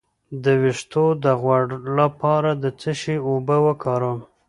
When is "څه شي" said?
2.79-3.15